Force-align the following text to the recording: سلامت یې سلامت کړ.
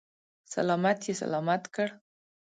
سلامت 0.53 0.99
یې 1.07 1.13
سلامت 1.21 1.63
کړ. 1.75 1.87